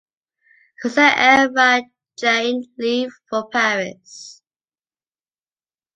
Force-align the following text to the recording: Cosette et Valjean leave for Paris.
Cosette 0.81 1.13
et 1.15 1.47
Valjean 1.53 2.59
leave 2.79 3.11
for 3.29 3.47
Paris. 3.51 4.41